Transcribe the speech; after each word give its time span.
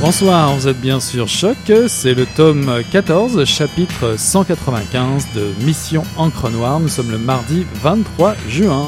Bonsoir, 0.00 0.54
vous 0.56 0.66
êtes 0.66 0.80
bien 0.80 0.98
sûr 0.98 1.28
Choc, 1.28 1.58
c'est 1.88 2.14
le 2.14 2.24
tome 2.24 2.82
14, 2.90 3.44
chapitre 3.44 4.16
195 4.16 5.26
de 5.34 5.52
Mission 5.62 6.04
Encre 6.16 6.48
Noire. 6.48 6.80
Nous 6.80 6.88
sommes 6.88 7.10
le 7.10 7.18
mardi 7.18 7.66
23 7.82 8.34
juin. 8.48 8.86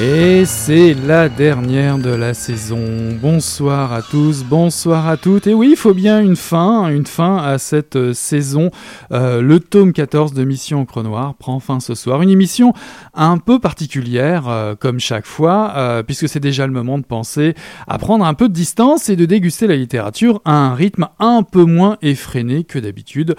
Et 0.00 0.44
c'est 0.44 0.94
la 0.94 1.28
dernière 1.28 1.98
de 1.98 2.10
la 2.10 2.32
saison. 2.32 2.78
Bonsoir 3.20 3.92
à 3.92 4.00
tous, 4.00 4.44
bonsoir 4.44 5.08
à 5.08 5.16
toutes. 5.16 5.48
Et 5.48 5.54
oui, 5.54 5.70
il 5.72 5.76
faut 5.76 5.92
bien 5.92 6.20
une 6.20 6.36
fin, 6.36 6.88
une 6.88 7.06
fin 7.06 7.38
à 7.38 7.58
cette 7.58 7.96
euh, 7.96 8.12
saison. 8.12 8.70
Euh, 9.10 9.42
le 9.42 9.58
tome 9.58 9.92
14 9.92 10.34
de 10.34 10.44
Mission 10.44 10.82
Encre 10.82 11.02
Noire 11.02 11.34
prend 11.34 11.58
fin 11.58 11.80
ce 11.80 11.96
soir. 11.96 12.22
Une 12.22 12.30
émission 12.30 12.74
un 13.12 13.38
peu 13.38 13.58
particulière, 13.58 14.48
euh, 14.48 14.76
comme 14.76 15.00
chaque 15.00 15.26
fois, 15.26 15.74
puisque 16.06 16.28
c'est 16.28 16.38
déjà 16.38 16.68
le 16.68 16.72
moment 16.72 16.98
de 16.98 17.04
penser 17.04 17.54
à 17.88 17.98
prendre 17.98 18.24
un 18.24 18.34
peu 18.34 18.48
de 18.48 18.54
distance 18.54 19.08
et 19.08 19.16
de 19.16 19.24
déguster 19.24 19.66
la 19.66 19.74
littérature 19.74 20.40
à 20.44 20.52
un 20.52 20.74
rythme 20.74 21.08
un 21.18 21.42
peu 21.42 21.64
moins 21.64 21.96
effréné 22.02 22.62
que 22.62 22.78
d'habitude, 22.78 23.34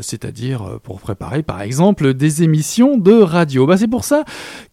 c'est-à-dire 0.00 0.78
pour 0.82 1.00
préparer 1.00 1.42
par 1.42 1.60
exemple 1.60 2.14
des 2.14 2.42
émissions 2.42 2.96
de 2.96 3.12
radio. 3.12 3.66
Bah, 3.66 3.76
c'est 3.76 3.88
pour 3.88 4.04
ça 4.04 4.24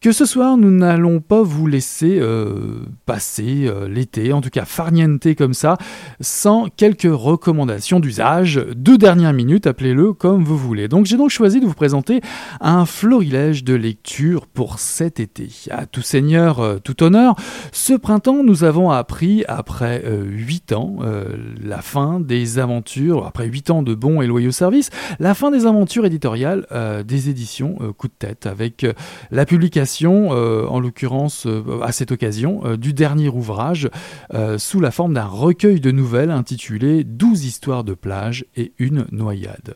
que 0.01 0.11
ce 0.11 0.25
soir 0.25 0.57
nous 0.57 0.71
n'allons 0.71 1.21
pas 1.27 1.41
vous 1.41 1.67
laisser 1.67 2.19
euh, 2.19 2.85
passer 3.05 3.65
euh, 3.65 3.87
l'été, 3.87 4.33
en 4.33 4.41
tout 4.41 4.49
cas 4.49 4.65
farniente 4.65 5.35
comme 5.35 5.53
ça, 5.53 5.77
sans 6.21 6.67
quelques 6.75 7.09
recommandations 7.11 7.99
d'usage, 7.99 8.55
de 8.55 8.95
dernière 8.95 9.33
minute, 9.33 9.67
appelez-le 9.67 10.13
comme 10.13 10.43
vous 10.43 10.57
voulez. 10.57 10.87
Donc 10.87 11.05
j'ai 11.05 11.17
donc 11.17 11.29
choisi 11.29 11.59
de 11.59 11.65
vous 11.65 11.73
présenter 11.73 12.21
un 12.61 12.85
florilège 12.85 13.63
de 13.63 13.73
lecture 13.73 14.45
pour 14.47 14.79
cet 14.79 15.19
été. 15.19 15.49
À 15.71 15.85
tout 15.85 16.01
seigneur, 16.01 16.59
euh, 16.59 16.77
tout 16.77 17.03
honneur, 17.03 17.35
ce 17.71 17.93
printemps 17.93 18.43
nous 18.43 18.63
avons 18.63 18.91
appris, 18.91 19.43
après 19.47 20.03
euh, 20.05 20.23
huit 20.25 20.71
ans, 20.71 20.97
la 21.63 21.81
fin 21.81 22.19
des 22.19 22.59
aventures, 22.59 23.25
après 23.25 23.47
huit 23.47 23.69
ans 23.69 23.83
de 23.83 23.95
bons 23.95 24.21
et 24.21 24.27
loyaux 24.27 24.51
services, 24.51 24.89
la 25.19 25.33
fin 25.33 25.51
des 25.51 25.65
aventures 25.65 26.05
éditoriales 26.05 26.65
des 27.05 27.29
éditions 27.29 27.77
Coup 27.97 28.07
de 28.07 28.13
tête, 28.17 28.45
avec 28.45 28.85
la 29.31 29.45
publication, 29.45 30.29
en 30.29 30.79
l'occurrence 30.79 31.14
euh, 31.45 31.81
à 31.81 31.91
cette 31.91 32.11
occasion, 32.11 32.61
euh, 32.65 32.77
du 32.77 32.93
dernier 32.93 33.29
ouvrage 33.29 33.89
euh, 34.33 34.57
sous 34.57 34.79
la 34.79 34.91
forme 34.91 35.13
d'un 35.13 35.25
recueil 35.25 35.79
de 35.79 35.91
nouvelles 35.91 36.31
intitulé 36.31 37.03
12 37.03 37.45
histoires 37.45 37.83
de 37.83 37.93
plage 37.93 38.45
et 38.55 38.73
une 38.79 39.05
noyade. 39.11 39.75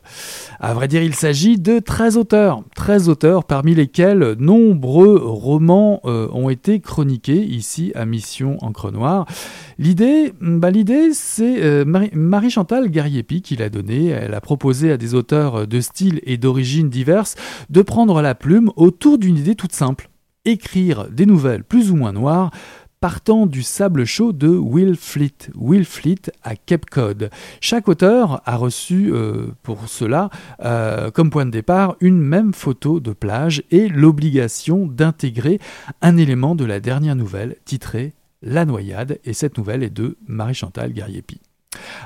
À 0.58 0.74
vrai 0.74 0.88
dire, 0.88 1.02
il 1.02 1.14
s'agit 1.14 1.58
de 1.58 1.78
13 1.78 2.16
auteurs, 2.16 2.62
13 2.74 3.08
auteurs 3.08 3.44
parmi 3.44 3.74
lesquels 3.74 4.36
nombreux 4.38 5.20
romans 5.22 6.00
ont 6.04 6.48
été 6.50 6.80
chroniqués 6.80 7.42
ici 7.42 7.92
à 7.94 8.04
Mission 8.04 8.58
Encre 8.60 8.92
Noire. 8.92 9.26
L'idée, 9.78 10.32
bah, 10.40 10.70
c'est 11.12 11.84
Marie- 11.84 12.10
Marie-Chantal 12.12 12.90
Gariepi 12.90 13.42
qui 13.42 13.56
l'a 13.56 13.68
donnée. 13.68 14.06
Elle 14.08 14.34
a 14.34 14.40
proposé 14.40 14.92
à 14.92 14.96
des 14.96 15.14
auteurs 15.14 15.66
de 15.66 15.80
style 15.80 16.20
et 16.24 16.36
d'origines 16.36 16.90
diverses 16.90 17.36
de 17.70 17.82
prendre 17.82 18.20
la 18.22 18.34
plume 18.34 18.70
autour 18.76 19.18
d'une 19.18 19.36
idée 19.36 19.54
toute 19.54 19.72
simple. 19.72 20.09
Écrire 20.46 21.08
des 21.10 21.26
nouvelles 21.26 21.64
plus 21.64 21.90
ou 21.90 21.96
moins 21.96 22.12
noires 22.12 22.50
partant 23.00 23.46
du 23.46 23.62
sable 23.62 24.04
chaud 24.04 24.32
de 24.32 24.48
Will 24.48 24.96
Fleet, 24.96 25.50
Will 25.54 25.84
Fleet 25.84 26.30
à 26.42 26.56
Cape 26.56 26.86
Cod. 26.86 27.30
Chaque 27.60 27.88
auteur 27.88 28.42
a 28.46 28.56
reçu 28.56 29.10
euh, 29.12 29.48
pour 29.62 29.88
cela, 29.88 30.30
euh, 30.64 31.10
comme 31.10 31.30
point 31.30 31.46
de 31.46 31.50
départ, 31.50 31.96
une 32.00 32.20
même 32.20 32.54
photo 32.54 33.00
de 33.00 33.12
plage 33.12 33.62
et 33.70 33.88
l'obligation 33.88 34.86
d'intégrer 34.86 35.58
un 36.02 36.16
élément 36.16 36.54
de 36.54 36.64
la 36.64 36.80
dernière 36.80 37.16
nouvelle 37.16 37.56
titrée 37.64 38.12
La 38.42 38.64
noyade, 38.64 39.18
et 39.24 39.34
cette 39.34 39.58
nouvelle 39.58 39.82
est 39.82 39.90
de 39.90 40.16
Marie-Chantal 40.26 40.92
Gariepi. 40.92 41.40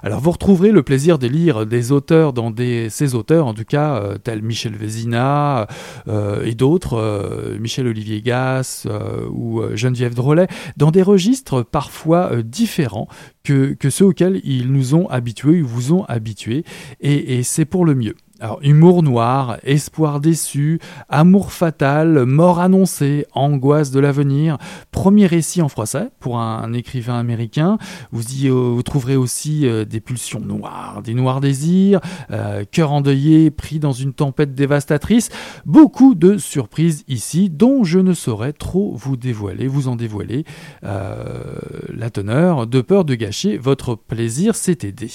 Alors 0.03 0.21
vous 0.21 0.33
retrouverez 0.33 0.71
le 0.71 0.83
plaisir 0.83 1.19
de 1.19 1.27
lire 1.27 1.65
des 1.65 1.91
auteurs 1.91 2.35
dans 2.35 2.51
des 2.51 2.91
ces 2.91 3.15
auteurs 3.15 3.47
en 3.47 3.55
tout 3.55 3.65
cas 3.65 3.97
euh, 3.97 4.19
tels 4.19 4.43
Michel 4.43 4.77
Vézina 4.77 5.67
euh, 6.09 6.45
et 6.45 6.55
d'autres 6.55 6.99
euh, 6.99 7.59
Michel 7.59 7.87
Olivier 7.87 8.21
Gass 8.21 8.87
ou 9.31 9.63
Geneviève 9.75 10.15
Drolet 10.15 10.49
dans 10.77 10.91
des 10.91 11.03
registres 11.03 11.63
parfois 11.63 12.43
différents 12.43 13.09
que, 13.43 13.77
ceux 13.89 14.07
auxquels 14.07 14.41
ils 14.45 14.71
nous 14.73 14.95
ont 14.95 15.09
habitués, 15.09 15.57
ils 15.59 15.65
vous 15.65 15.93
ont 15.93 16.05
habitués 16.05 16.65
et 17.01 17.43
c'est 17.43 17.65
pour 17.65 17.85
le 17.85 17.95
mieux. 17.95 18.15
Alors, 18.45 18.59
humour 18.61 19.03
noir, 19.03 19.57
espoir 19.63 20.21
déçu, 20.21 20.79
amour 21.09 21.51
fatal, 21.51 22.27
mort 22.27 22.61
annoncée, 22.61 23.25
angoisse 23.33 23.91
de 23.91 23.99
l'avenir. 24.01 24.59
Premier 24.91 25.25
récit 25.25 25.63
en 25.63 25.71
français 25.71 26.11
pour 26.21 26.39
un, 26.39 26.71
écrivain 26.75 27.19
américain. 27.19 27.79
Vous 28.13 28.23
y 28.35 28.51
euh, 28.51 28.83
trouverez 28.83 29.17
aussi 29.17 29.67
euh, 29.67 29.87
des 29.87 29.99
pulsions 29.99 30.41
noires, 30.41 31.01
des 31.03 31.15
noirs 31.15 31.41
désirs, 31.41 32.01
euh, 32.33 32.65
cœur 32.71 32.93
endeuillé, 32.93 33.51
pris 33.51 33.79
dans 33.79 33.93
une 33.93 34.13
tempête 34.13 34.55
dévastatrice. 34.55 35.31
Beaucoup 35.65 36.15
de 36.15 36.37
surprises 36.37 37.03
ici 37.09 37.49
dont 37.49 37.83
je 37.83 37.99
ne 37.99 38.13
saurais 38.13 38.53
trop 38.53 38.95
vous 38.95 39.17
dévoiler, 39.17 39.67
vous 39.69 39.89
en 39.89 39.97
dévoiler 39.97 40.45
la 40.83 42.11
teneur, 42.11 42.67
de 42.67 42.83
peur 42.83 43.07
de 43.07 43.15
gâcher 43.15 43.57
votre 43.57 43.95
plaisir 43.95 44.55
cet 44.55 44.85
aidé. 44.85 45.09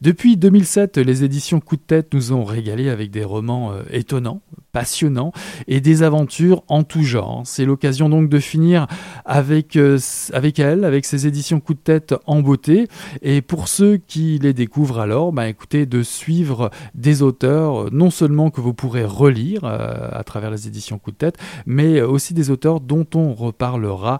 Depuis 0.00 0.36
2007, 0.36 0.98
les 0.98 1.22
éditions 1.22 1.60
Coup 1.60 1.76
de 1.76 1.82
tête 1.82 2.12
nous 2.12 2.32
ont 2.32 2.42
régalé 2.42 2.63
avec 2.70 3.10
des 3.10 3.24
romans 3.24 3.72
euh, 3.72 3.82
étonnants, 3.90 4.42
passionnants 4.74 5.32
et 5.68 5.80
des 5.80 6.02
aventures 6.02 6.64
en 6.68 6.82
tout 6.82 7.04
genre. 7.04 7.42
C'est 7.44 7.64
l'occasion 7.64 8.08
donc 8.08 8.28
de 8.28 8.40
finir 8.40 8.86
avec, 9.24 9.76
euh, 9.76 9.98
avec 10.32 10.58
elle, 10.58 10.84
avec 10.84 11.06
ses 11.06 11.28
éditions 11.28 11.60
coup 11.60 11.74
de 11.74 11.78
tête 11.78 12.14
en 12.26 12.42
beauté. 12.42 12.88
Et 13.22 13.40
pour 13.40 13.68
ceux 13.68 13.96
qui 13.96 14.38
les 14.42 14.52
découvrent 14.52 14.98
alors, 14.98 15.32
bah 15.32 15.48
écoutez, 15.48 15.86
de 15.86 16.02
suivre 16.02 16.70
des 16.94 17.22
auteurs, 17.22 17.92
non 17.92 18.10
seulement 18.10 18.50
que 18.50 18.60
vous 18.60 18.74
pourrez 18.74 19.04
relire 19.04 19.64
euh, 19.64 20.08
à 20.10 20.24
travers 20.24 20.50
les 20.50 20.66
éditions 20.66 20.98
coup 20.98 21.12
de 21.12 21.16
tête, 21.16 21.38
mais 21.66 22.02
aussi 22.02 22.34
des 22.34 22.50
auteurs 22.50 22.80
dont 22.80 23.06
on 23.14 23.32
reparlera 23.32 24.18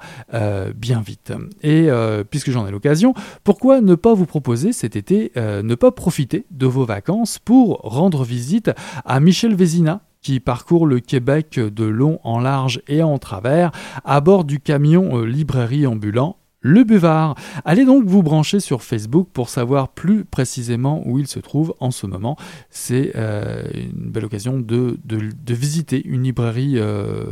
bien 0.77 1.01
vite. 1.01 1.33
Et 1.63 1.89
puisque 2.31 2.51
j'en 2.53 2.67
ai 2.67 2.71
l'occasion, 2.71 3.15
pourquoi 3.43 3.81
ne 3.81 3.97
pas 3.97 4.15
vous 4.15 4.27
proposer 4.27 4.73
cet 4.73 4.95
été, 4.95 5.33
ne 5.37 5.75
pas 5.75 5.91
profiter 5.91 6.47
de 6.53 6.67
vos 6.67 6.85
vacances 6.85 7.41
pour 7.41 7.81
rendre 7.83 8.23
visite 8.23 8.71
à 9.05 9.19
Michel 9.19 9.57
Vézina, 9.57 10.03
qui 10.25 10.41
parcourt 10.41 10.87
le 10.87 10.99
Québec 10.99 11.61
de 11.61 11.85
long 11.85 12.19
en 12.25 12.41
large 12.41 12.83
et 12.89 13.03
en 13.03 13.19
travers 13.19 13.71
à 14.05 14.21
bord 14.21 14.45
du 14.45 14.59
camion 14.59 15.19
euh, 15.19 15.27
librairie 15.27 15.87
ambulant 15.87 16.39
le 16.63 16.83
Buvard. 16.83 17.35
Allez 17.67 17.85
donc 17.85 18.07
vous 18.07 18.23
brancher 18.23 18.59
sur 18.59 18.83
Facebook 18.83 19.29
pour 19.35 19.51
savoir 19.51 19.91
plus 19.91 20.25
précisément 20.25 21.03
où 21.07 21.19
il 21.19 21.27
se 21.27 21.39
trouve 21.39 21.75
en 21.79 21.91
ce 21.91 22.07
moment. 22.07 22.39
C'est 22.71 23.13
euh, 23.17 23.65
une 23.75 24.11
belle 24.11 24.25
occasion 24.25 24.59
de, 24.59 24.99
visiter 25.47 26.03
une 26.07 26.23
librairie 26.23 26.79
euh, 26.79 27.27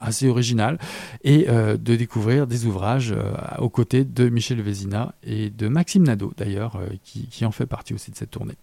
assez 0.00 0.28
originale 0.28 0.78
et 1.22 1.46
de 1.46 1.94
découvrir 1.94 2.48
des 2.48 2.66
ouvrages 2.66 3.14
aux 3.58 3.68
côtés 3.68 4.04
de 4.04 4.28
Michel 4.30 4.60
Vézina 4.62 5.14
et 5.22 5.50
de 5.50 5.68
Maxime 5.68 6.02
Nadeau 6.02 6.32
d'ailleurs, 6.36 6.80
qui, 7.04 7.28
qui 7.28 7.44
en 7.44 7.52
fait 7.52 7.66
partie 7.66 7.94
aussi 7.94 8.10
de 8.10 8.16
cette 8.16 8.30
tournée. 8.30 8.56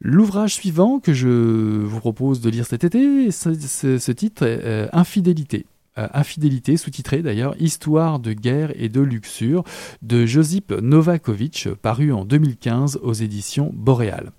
L'ouvrage 0.00 0.54
suivant 0.54 1.00
que 1.00 1.12
je 1.12 1.28
vous 1.28 1.98
propose 1.98 2.40
de 2.40 2.50
lire 2.50 2.66
cet 2.66 2.84
été, 2.84 3.32
ce, 3.32 4.12
titre 4.12 4.44
est 4.44 4.60
euh, 4.62 4.88
Infidélité. 4.92 5.66
Euh, 5.98 6.06
Infidélité, 6.14 6.76
sous-titré 6.76 7.20
d'ailleurs 7.20 7.60
Histoire 7.60 8.20
de 8.20 8.32
guerre 8.32 8.70
et 8.76 8.88
de 8.88 9.00
luxure 9.00 9.64
de 10.02 10.24
Josip 10.24 10.70
Novakovic, 10.70 11.68
paru 11.82 12.12
en 12.12 12.24
2015 12.24 13.00
aux 13.02 13.12
éditions 13.12 13.72
Boréal. 13.74 14.30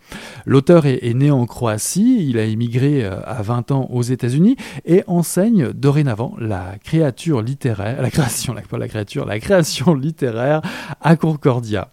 L'auteur 0.45 0.85
est, 0.85 1.13
né 1.13 1.29
en 1.29 1.45
Croatie, 1.45 2.25
il 2.25 2.38
a 2.38 2.45
émigré 2.45 3.03
euh, 3.03 3.19
à 3.25 3.41
20 3.41 3.71
ans 3.71 3.89
aux 3.91 4.03
États-Unis 4.03 4.55
et 4.85 5.03
enseigne 5.07 5.73
dorénavant 5.73 6.35
la 6.39 6.77
créature 6.81 7.41
littéraire, 7.41 8.01
la 8.01 8.12
création, 8.12 8.53
la 8.53 9.39
création 9.39 9.94
littéraire 9.94 10.62
à 11.01 11.17
Concordia. 11.17 11.89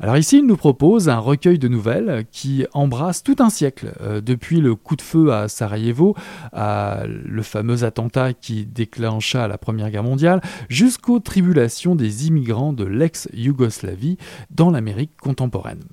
Alors 0.00 0.16
ici, 0.16 0.38
il 0.38 0.46
nous 0.46 0.56
propose 0.56 1.08
un 1.08 1.18
recueil 1.18 1.58
de 1.58 1.68
nouvelles 1.68 2.24
qui 2.30 2.66
embrasse 2.72 3.22
tout 3.22 3.36
un 3.38 3.50
siècle, 3.50 3.92
euh, 4.00 4.20
depuis 4.20 4.60
le 4.60 4.74
coup 4.74 4.96
de 4.96 5.02
feu 5.02 5.32
à 5.32 5.48
Sarajevo, 5.48 6.14
le 6.54 7.42
fameux 7.42 7.84
attentat 7.84 8.32
qui 8.32 8.66
déclencha 8.66 9.48
la 9.48 9.58
Première 9.58 9.90
Guerre 9.90 10.02
mondiale, 10.02 10.40
jusqu'aux 10.68 11.20
tribulations 11.20 11.94
des 11.94 12.26
immigrants 12.26 12.72
de 12.72 12.84
l'ex-Yougoslavie 12.84 14.18
dans 14.50 14.70
l'Amérique 14.70 15.16
contemporaine. 15.20 15.84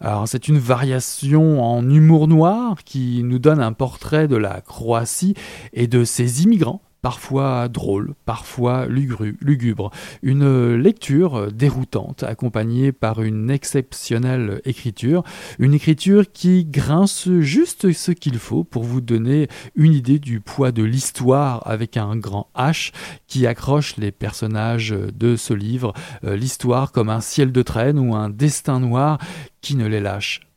Alors 0.00 0.26
c'est 0.26 0.48
une 0.48 0.58
variation 0.58 1.62
en 1.62 1.88
humour 1.88 2.28
noir 2.28 2.76
qui 2.84 3.22
nous 3.22 3.38
donne 3.38 3.60
un 3.60 3.72
portrait 3.72 4.28
de 4.28 4.36
la 4.36 4.60
Croatie 4.60 5.34
et 5.72 5.86
de 5.86 6.04
ses 6.04 6.44
immigrants 6.44 6.82
parfois 7.02 7.68
drôle, 7.68 8.14
parfois 8.24 8.86
lugubre. 8.86 9.90
Une 10.22 10.74
lecture 10.74 11.52
déroutante, 11.52 12.22
accompagnée 12.22 12.92
par 12.92 13.22
une 13.22 13.50
exceptionnelle 13.50 14.60
écriture, 14.64 15.22
une 15.58 15.74
écriture 15.74 16.30
qui 16.32 16.64
grince 16.64 17.28
juste 17.40 17.92
ce 17.92 18.12
qu'il 18.12 18.38
faut 18.38 18.64
pour 18.64 18.84
vous 18.84 19.00
donner 19.00 19.48
une 19.74 19.92
idée 19.92 20.18
du 20.18 20.40
poids 20.40 20.72
de 20.72 20.82
l'histoire 20.82 21.62
avec 21.66 21.96
un 21.96 22.16
grand 22.16 22.48
H 22.56 22.92
qui 23.26 23.46
accroche 23.46 23.96
les 23.96 24.12
personnages 24.12 24.90
de 24.90 25.36
ce 25.36 25.54
livre, 25.54 25.92
euh, 26.24 26.36
l'histoire 26.36 26.92
comme 26.92 27.10
un 27.10 27.20
ciel 27.20 27.52
de 27.52 27.62
traîne 27.62 27.98
ou 27.98 28.14
un 28.14 28.30
destin 28.30 28.80
noir 28.80 29.18
qui 29.60 29.76
ne 29.76 29.86
les 29.86 30.00
lâche 30.00 30.47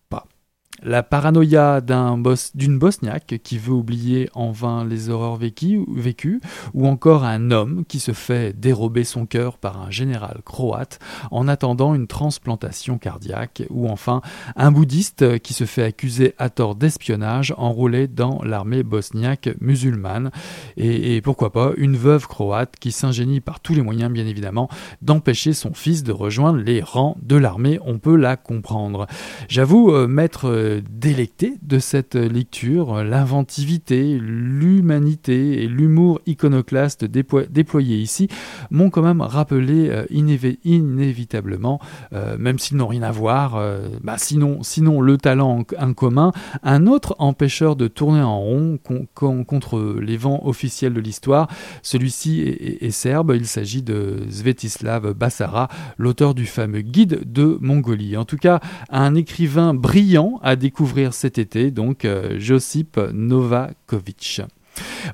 la 0.83 1.03
paranoïa 1.03 1.81
d'une 1.81 2.79
bosniaque 2.79 3.39
qui 3.43 3.57
veut 3.57 3.73
oublier 3.73 4.29
en 4.33 4.51
vain 4.51 4.85
les 4.85 5.09
horreurs 5.09 5.37
vécues, 5.37 6.41
ou 6.73 6.87
encore 6.87 7.23
un 7.23 7.51
homme 7.51 7.83
qui 7.87 7.99
se 7.99 8.11
fait 8.11 8.53
dérober 8.59 9.03
son 9.03 9.25
cœur 9.25 9.57
par 9.57 9.81
un 9.81 9.91
général 9.91 10.41
croate 10.43 10.99
en 11.29 11.47
attendant 11.47 11.93
une 11.95 12.07
transplantation 12.07 12.97
cardiaque, 12.97 13.63
ou 13.69 13.87
enfin 13.87 14.21
un 14.55 14.71
bouddhiste 14.71 15.39
qui 15.39 15.53
se 15.53 15.65
fait 15.65 15.83
accuser 15.83 16.33
à 16.37 16.49
tort 16.49 16.75
d'espionnage 16.75 17.53
enrôlé 17.57 18.07
dans 18.07 18.41
l'armée 18.43 18.83
bosniaque 18.83 19.49
musulmane, 19.59 20.31
et, 20.77 21.21
pourquoi 21.21 21.51
pas 21.51 21.71
une 21.77 21.95
veuve 21.95 22.27
croate 22.27 22.75
qui 22.79 22.91
s'ingénie 22.91 23.41
par 23.41 23.59
tous 23.59 23.75
les 23.75 23.81
moyens 23.81 24.11
bien 24.11 24.25
évidemment 24.25 24.69
d'empêcher 25.01 25.53
son 25.53 25.73
fils 25.73 26.03
de 26.03 26.11
rejoindre 26.11 26.59
les 26.59 26.81
rangs 26.81 27.15
de 27.21 27.35
l'armée, 27.35 27.79
on 27.85 27.99
peut 27.99 28.15
la 28.15 28.37
comprendre. 28.37 29.07
J'avoue 29.47 29.93
euh, 29.93 30.07
m'être 30.07 30.49
euh, 30.71 30.81
délecté 30.89 31.55
de 31.61 31.79
cette 31.79 32.15
lecture, 32.15 33.03
l'inventivité, 33.03 34.17
l'humanité 34.19 35.63
et 35.63 35.67
l'humour 35.67 36.21
iconoclaste 36.25 37.05
déployés 37.05 37.97
ici 37.97 38.27
m'ont 38.69 38.89
quand 38.89 39.01
même 39.01 39.21
rappelé 39.21 39.89
euh, 39.89 40.05
inévitablement, 40.11 41.79
euh, 42.13 42.37
même 42.37 42.59
s'ils 42.59 42.77
n'ont 42.77 42.87
rien 42.87 43.03
à 43.03 43.11
voir, 43.11 43.55
euh, 43.55 43.87
bah 44.03 44.15
sinon, 44.17 44.63
sinon 44.63 45.01
le 45.01 45.17
talent 45.17 45.63
en, 45.79 45.93
commun, 45.93 46.31
un 46.63 46.87
autre 46.87 47.15
empêcheur 47.19 47.75
de 47.75 47.87
tourner 47.87 48.21
en 48.21 48.39
rond 48.39 48.79
contre 49.13 49.99
les 49.99 50.17
vents 50.17 50.41
officiels 50.45 50.93
de 50.93 50.99
l'histoire. 50.99 51.47
Celui-ci 51.81 52.41
est, 52.41 52.83
est, 52.83 52.91
serbe, 52.91 53.33
il 53.35 53.45
s'agit 53.47 53.81
de 53.81 54.17
Svetislav 54.29 55.13
Bassara, 55.13 55.67
l'auteur 55.97 56.33
du 56.33 56.45
fameux 56.45 56.81
guide 56.81 57.31
de 57.31 57.57
Mongolie. 57.61 58.17
En 58.17 58.25
tout 58.25 58.37
cas, 58.37 58.59
un 58.89 59.15
écrivain 59.15 59.73
brillant 59.73 60.39
à 60.43 60.55
découvrir 60.61 61.13
cet 61.13 61.37
été, 61.39 61.71
donc 61.71 62.05
euh, 62.05 62.39
Josip 62.39 62.97
Novakovic. 63.13 64.41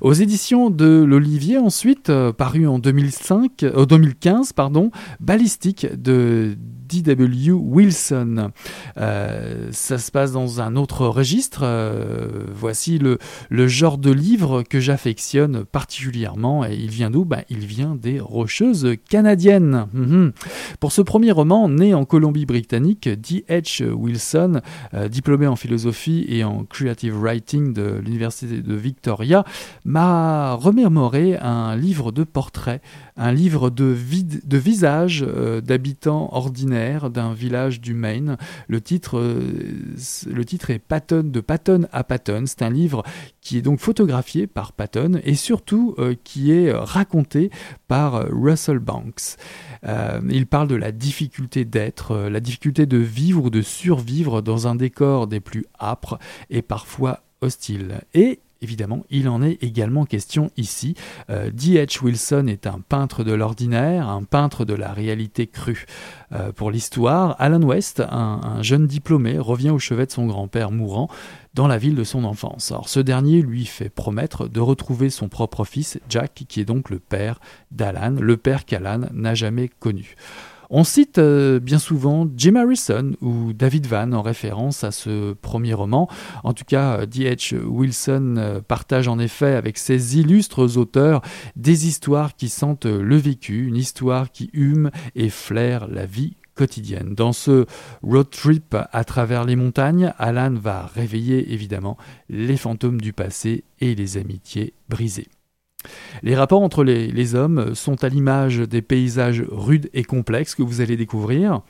Aux 0.02 0.12
éditions 0.12 0.70
de 0.70 1.02
l'Olivier, 1.02 1.58
ensuite, 1.58 2.10
euh, 2.10 2.32
paru 2.32 2.68
en 2.68 2.78
2005, 2.78 3.64
2015, 3.88 4.52
pardon, 4.52 4.90
Balistique 5.18 5.86
de 6.00 6.56
D.W. 6.88 7.52
Wilson. 7.52 8.50
Euh, 8.96 9.68
ça 9.72 9.98
se 9.98 10.10
passe 10.10 10.32
dans 10.32 10.60
un 10.60 10.74
autre 10.76 11.06
registre. 11.06 11.60
Euh, 11.62 12.44
voici 12.52 12.98
le, 12.98 13.18
genre 13.68 13.98
de 13.98 14.10
livre 14.10 14.62
que 14.62 14.80
j'affectionne 14.80 15.64
particulièrement. 15.64 16.64
Et 16.64 16.74
il 16.74 16.90
vient 16.90 17.10
d'où? 17.10 17.24
Ben, 17.24 17.42
Il 17.50 17.66
vient 17.66 17.94
des 17.94 18.20
Rocheuses 18.20 18.94
canadiennes. 19.08 19.86
Mhm. 19.92 20.32
Pour 20.80 20.92
ce 20.92 21.02
premier 21.02 21.30
roman, 21.30 21.68
né 21.68 21.92
en 21.92 22.04
Colombie-Britannique, 22.04 23.08
D.H. 23.08 23.84
Wilson, 23.90 24.60
euh, 24.94 25.08
diplômé 25.08 25.46
en 25.46 25.56
philosophie 25.56 26.24
et 26.28 26.44
en 26.44 26.64
creative 26.64 27.20
writing 27.20 27.74
de 27.74 28.00
l'Université 28.02 28.62
de 28.62 28.74
Victoria, 28.74 29.44
m'a 29.84 30.54
remémoré 30.54 31.36
un 31.36 31.76
livre 31.76 32.12
de 32.12 32.24
portraits, 32.24 32.80
un 33.16 33.32
livre 33.32 33.68
de, 33.68 33.94
de 34.44 34.56
visages 34.56 35.26
d'habitants 35.62 36.30
ordinaires 36.32 36.77
d'un 37.10 37.32
village 37.32 37.80
du 37.80 37.94
Maine. 37.94 38.36
Le 38.68 38.80
titre, 38.80 39.20
le 39.20 40.44
titre 40.44 40.70
est 40.70 40.78
Patton 40.78 41.24
de 41.24 41.40
Patton 41.40 41.86
à 41.92 42.04
Patton. 42.04 42.44
C'est 42.46 42.62
un 42.62 42.70
livre 42.70 43.02
qui 43.40 43.58
est 43.58 43.62
donc 43.62 43.80
photographié 43.80 44.46
par 44.46 44.72
Patton 44.72 45.20
et 45.24 45.34
surtout 45.34 45.96
qui 46.24 46.52
est 46.52 46.72
raconté 46.72 47.50
par 47.88 48.26
Russell 48.30 48.78
Banks. 48.78 49.36
il 50.30 50.46
parle 50.46 50.68
de 50.68 50.76
la 50.76 50.92
difficulté 50.92 51.64
d'être, 51.64 52.16
la 52.28 52.40
difficulté 52.40 52.86
de 52.86 52.98
vivre 52.98 53.44
ou 53.44 53.50
de 53.50 53.62
survivre 53.62 54.42
dans 54.42 54.68
un 54.68 54.74
décor 54.74 55.26
des 55.26 55.40
plus 55.40 55.66
âpres 55.80 56.18
et 56.50 56.62
parfois 56.62 57.22
hostile. 57.40 58.00
Et 58.14 58.40
Évidemment, 58.60 59.04
il 59.08 59.28
en 59.28 59.40
est 59.42 59.62
également 59.62 60.04
question 60.04 60.50
ici. 60.56 60.94
Euh, 61.30 61.50
D.H. 61.52 62.02
Wilson 62.02 62.46
est 62.48 62.66
un 62.66 62.80
peintre 62.80 63.22
de 63.22 63.32
l'ordinaire, 63.32 64.08
un 64.08 64.24
peintre 64.24 64.64
de 64.64 64.74
la 64.74 64.92
réalité 64.92 65.46
crue. 65.46 65.86
Euh, 66.32 66.50
pour 66.50 66.72
l'histoire, 66.72 67.36
Alan 67.38 67.62
West, 67.62 68.02
un, 68.10 68.60
jeune 68.62 68.86
diplômé, 68.86 69.38
revient 69.38 69.70
au 69.70 69.78
chevet 69.78 70.06
de 70.06 70.10
son 70.10 70.26
grand-père 70.26 70.72
mourant 70.72 71.08
dans 71.54 71.68
la 71.68 71.78
ville 71.78 71.94
de 71.94 72.04
son 72.04 72.24
enfance. 72.24 72.72
Alors, 72.72 72.88
ce 72.88 73.00
dernier 73.00 73.42
lui 73.42 73.64
fait 73.64 73.90
promettre 73.90 74.48
de 74.48 74.60
retrouver 74.60 75.08
son 75.08 75.28
propre 75.28 75.64
fils, 75.64 76.00
Jack, 76.08 76.44
qui 76.48 76.60
est 76.60 76.64
donc 76.64 76.90
le 76.90 76.98
père 76.98 77.40
d'Alan, 77.70 78.16
le 78.20 78.36
père 78.36 78.64
qu'Alan 78.64 79.02
n'a 79.12 79.34
jamais 79.34 79.68
connu. 79.68 80.16
On 80.70 80.84
cite 80.84 81.16
euh, 81.18 81.60
bien 81.60 81.78
souvent 81.78 82.26
Jim 82.36 82.56
Harrison 82.56 83.12
ou 83.22 83.54
David 83.54 83.86
Van 83.86 84.12
en 84.12 84.20
référence 84.20 84.84
à 84.84 84.90
ce 84.90 85.32
premier 85.32 85.72
roman. 85.72 86.08
En 86.44 86.52
tout 86.52 86.64
cas, 86.64 87.06
D.H. 87.06 87.58
Wilson 87.58 88.34
euh, 88.36 88.60
partage 88.60 89.08
en 89.08 89.18
effet 89.18 89.54
avec 89.54 89.78
ses 89.78 90.18
illustres 90.18 90.76
auteurs 90.76 91.22
des 91.56 91.86
histoires 91.86 92.36
qui 92.36 92.50
sentent 92.50 92.86
le 92.86 93.16
vécu, 93.16 93.66
une 93.66 93.76
histoire 93.76 94.30
qui 94.30 94.50
hume 94.52 94.90
et 95.14 95.30
flaire 95.30 95.88
la 95.88 96.04
vie 96.04 96.36
quotidienne. 96.54 97.14
Dans 97.14 97.32
ce 97.32 97.64
road 98.02 98.28
trip 98.30 98.76
à 98.92 99.04
travers 99.04 99.44
les 99.44 99.56
montagnes, 99.56 100.12
Alan 100.18 100.52
va 100.52 100.90
réveiller 100.94 101.52
évidemment 101.52 101.96
les 102.28 102.56
fantômes 102.56 103.00
du 103.00 103.14
passé 103.14 103.64
et 103.80 103.94
les 103.94 104.18
amitiés 104.18 104.74
brisées. 104.88 105.28
Les 106.22 106.34
rapports 106.34 106.62
entre 106.62 106.82
les, 106.84 107.34
hommes 107.34 107.74
sont 107.74 108.02
à 108.02 108.08
l'image 108.08 108.58
des 108.58 108.82
paysages 108.82 109.44
rudes 109.48 109.90
et 109.92 110.04
complexes 110.04 110.54
que 110.54 110.62
vous 110.62 110.80
allez 110.80 110.96
découvrir. 110.96 111.62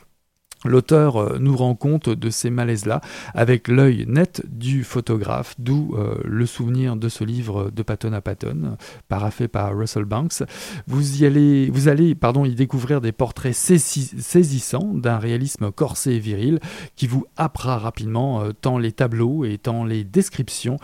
L'auteur 0.65 1.17
euh, 1.17 1.39
nous 1.39 1.57
rend 1.57 1.75
compte 1.75 2.09
de 2.09 2.31
ces 2.31 2.51
malaises-là 2.51 3.01
avec 3.35 3.69
l'œil 3.69 4.07
net 4.09 4.43
du 4.49 4.83
photographe, 4.83 5.55
d'où 5.59 5.95
euh, 5.97 6.17
le 6.25 6.47
souvenir 6.47 6.97
de 6.97 7.09
ce 7.09 7.23
livre 7.23 7.71
de 7.71 7.83
Patton 7.83 8.13
à 8.13 8.21
Patton, 8.21 8.77
paraffé 9.09 9.47
par 9.47 9.77
Russell 9.77 10.05
Banks. 10.05 10.43
Vous, 10.87 11.23
allez, 11.23 11.71
y 11.71 12.55
découvrir 12.55 13.01
des 13.01 13.13
portraits 13.13 13.55
saisissants 13.55 14.95
d'un 14.95 15.19
réalisme 15.19 15.71
corsé 15.71 16.13
et 16.13 16.19
viril 16.19 16.59
qui 16.97 17.07
vous 17.07 17.27
happera 17.37 17.79
rapidement 17.79 18.43
euh, 18.43 18.51
tant 18.53 18.79
les 18.79 18.93
tableaux 18.93 19.45
et 19.45 19.59
tant 19.59 19.85
les 19.85 20.05
descriptions 20.05 20.79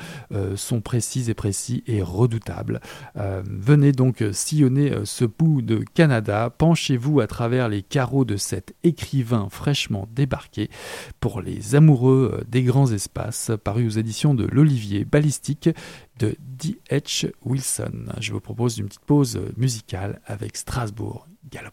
sont 0.57 0.81
précises 0.81 1.31
et 1.31 1.35
précis 1.35 1.83
et 1.87 2.03
redoutables. 2.03 2.81
venez 3.15 3.93
donc 3.93 4.25
sillonner 4.33 4.93
ce 5.05 5.25
bout 5.25 5.63
de 5.63 5.85
Canada, 5.95 6.51
penchez-vous 6.57 7.21
à 7.21 7.27
travers 7.27 7.69
les 7.69 7.83
carreaux 7.83 8.25
de 8.25 8.37
cet 8.37 8.75
écrivain 8.83 9.49
fraîchement 9.65 10.07
débarqué 10.13 10.69
pour 11.21 11.41
les 11.41 11.75
amoureux 11.75 12.35
euh, 12.35 12.45
des 12.47 12.63
grands 12.65 12.93
espaces, 12.93 13.51
paru 13.65 13.87
aux 13.87 13.97
éditions 13.97 14.35
de 14.35 14.45
l'Olivier 14.45 15.07
Balistique 15.07 15.71
de 16.19 16.37
D.H. 16.39 17.33
Wilson. 17.47 18.05
Je 18.21 18.33
vous 18.33 18.41
propose 18.41 18.77
une 18.77 18.89
petite 18.89 19.07
pause 19.07 19.37
euh, 19.37 19.55
musicale 19.57 20.21
avec 20.27 20.59
Strasbourg 20.59 21.27
Galop. 21.51 21.73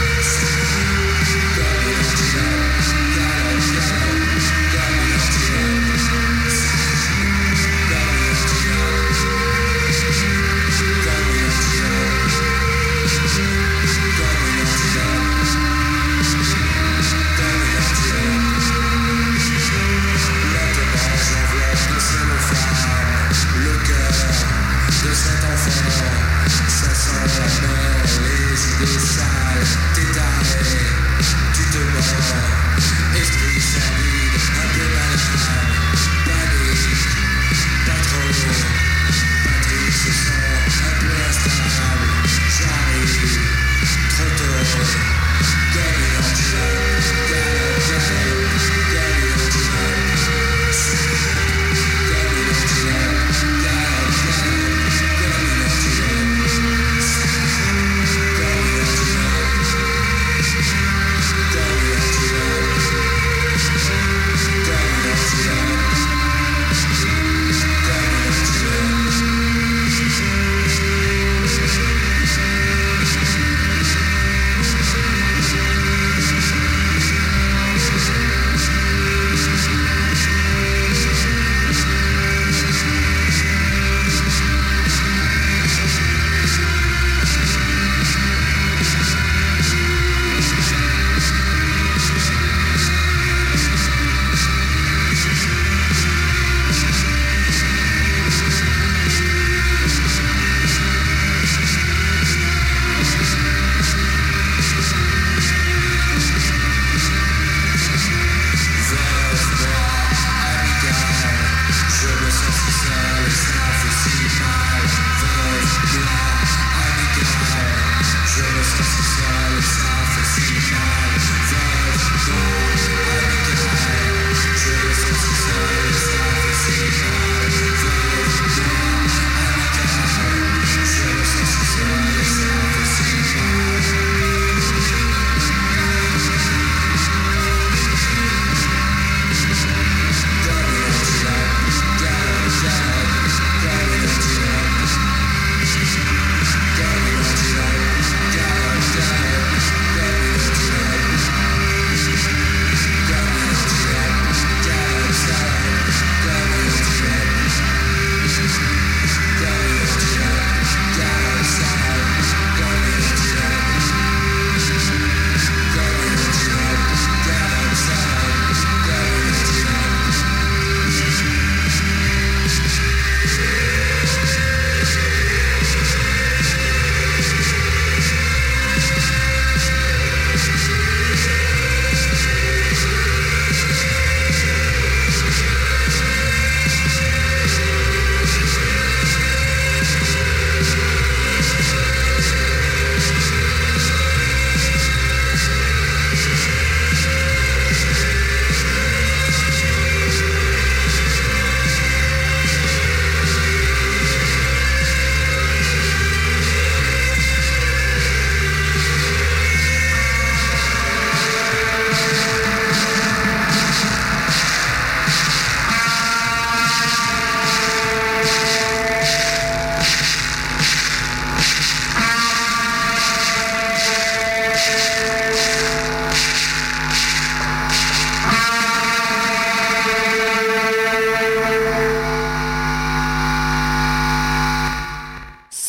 this 28.81 29.15
side. 29.15 29.90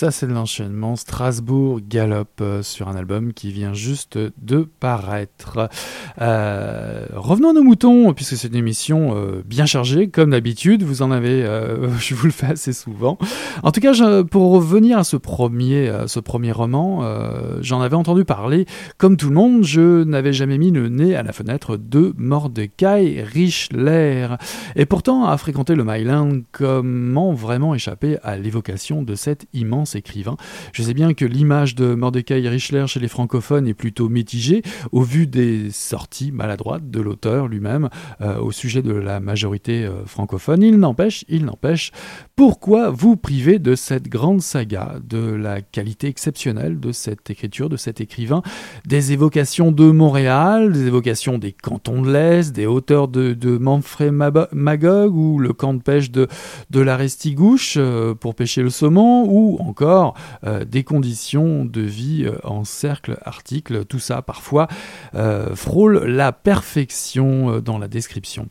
Ça, 0.02 0.10
c'est 0.10 0.26
de 0.26 0.32
l'enchaînement 0.32 0.96
Strasbourg 0.96 1.78
Galop 1.88 2.24
euh, 2.40 2.64
sur 2.64 2.88
un 2.88 2.96
album 2.96 3.32
qui 3.32 3.52
vient 3.52 3.72
juste 3.72 4.18
de 4.18 4.68
paraître. 4.80 5.68
Euh, 6.20 7.06
revenons 7.12 7.50
à 7.50 7.52
nos 7.52 7.62
moutons, 7.62 8.12
puisque 8.12 8.36
c'est 8.36 8.48
une 8.48 8.56
émission 8.56 9.14
euh, 9.14 9.44
bien 9.46 9.64
chargée, 9.64 10.08
comme 10.08 10.30
d'habitude. 10.30 10.82
Vous 10.82 11.02
en 11.02 11.12
avez, 11.12 11.42
je 12.00 12.16
vous 12.16 12.26
le 12.26 12.32
fais 12.32 12.48
assez 12.48 12.72
souvent. 12.72 13.16
En 13.62 13.70
tout 13.70 13.78
cas, 13.78 13.92
pour 14.24 14.50
revenir 14.50 14.98
à 14.98 15.04
ce 15.04 15.16
premier, 15.16 15.88
ce 16.08 16.18
premier 16.18 16.50
roman, 16.50 17.04
j'en 17.60 17.80
avais 17.80 17.94
entendu 17.94 18.24
parler. 18.24 18.66
Comme 18.98 19.16
tout 19.16 19.28
le 19.28 19.36
monde, 19.36 19.62
je 19.62 20.02
n'avais 20.02 20.32
jamais 20.32 20.58
mis 20.58 20.72
le 20.72 20.88
nez 20.88 21.14
à 21.14 21.22
la 21.22 21.32
fenêtre 21.32 21.76
de 21.76 22.12
Mordecai 22.16 23.22
Richler. 23.22 24.26
Et 24.74 24.84
pourtant, 24.84 25.26
à 25.26 25.36
fréquenter 25.36 25.76
le 25.76 25.84
Myland, 25.84 26.40
comment 26.50 27.32
vraiment 27.32 27.72
échapper 27.72 28.18
à 28.24 28.36
l'évocation 28.36 29.04
de 29.04 29.14
cet 29.14 29.46
immense 29.52 29.91
écrivain. 29.94 30.36
Je 30.72 30.82
sais 30.82 30.94
bien 30.94 31.14
que 31.14 31.24
l'image 31.24 31.74
de 31.74 31.94
Mordecai 31.94 32.48
Richler 32.48 32.86
chez 32.86 33.00
les 33.00 33.08
francophones 33.08 33.66
est 33.66 33.74
plutôt 33.74 34.08
mitigée 34.08 34.62
au 34.92 35.02
vu 35.02 35.26
des 35.26 35.70
sorties 35.70 36.32
maladroites 36.32 36.90
de 36.90 37.00
l'auteur 37.00 37.48
lui-même 37.48 37.88
euh, 38.20 38.38
au 38.38 38.52
sujet 38.52 38.82
de 38.82 38.92
la 38.92 39.20
majorité 39.20 39.84
euh, 39.84 40.04
francophone. 40.06 40.62
Il 40.62 40.78
n'empêche, 40.78 41.24
il 41.28 41.44
n'empêche, 41.44 41.92
pourquoi 42.36 42.90
vous 42.90 43.16
priver 43.16 43.58
de 43.58 43.74
cette 43.74 44.08
grande 44.08 44.42
saga, 44.42 44.96
de 45.08 45.18
la 45.18 45.60
qualité 45.60 46.08
exceptionnelle 46.08 46.80
de 46.80 46.92
cette 46.92 47.30
écriture, 47.30 47.68
de 47.68 47.76
cet 47.76 48.00
écrivain, 48.00 48.42
des 48.86 49.12
évocations 49.12 49.72
de 49.72 49.90
Montréal, 49.90 50.72
des 50.72 50.86
évocations 50.86 51.38
des 51.38 51.52
cantons 51.52 52.02
de 52.02 52.12
l'Est, 52.12 52.52
des 52.52 52.66
hauteurs 52.66 53.08
de, 53.08 53.32
de 53.32 53.58
Manfred 53.58 54.12
Magog 54.52 55.14
ou 55.14 55.38
le 55.38 55.52
camp 55.52 55.74
de 55.74 55.82
pêche 55.82 56.10
de, 56.10 56.28
de 56.70 56.80
la 56.80 56.96
Restigouche 56.96 57.74
euh, 57.76 58.14
pour 58.14 58.34
pêcher 58.34 58.62
le 58.62 58.70
saumon 58.70 59.26
ou 59.28 59.58
encore 59.60 59.81
euh, 59.82 60.64
des 60.64 60.84
conditions 60.84 61.64
de 61.64 61.80
vie 61.80 62.24
euh, 62.24 62.36
en 62.44 62.64
cercle 62.64 63.18
article. 63.24 63.84
Tout 63.84 63.98
ça, 63.98 64.22
parfois, 64.22 64.68
euh, 65.14 65.54
frôle 65.54 66.04
la 66.04 66.32
perfection 66.32 67.60
dans 67.60 67.78
la 67.78 67.88
description. 67.88 68.48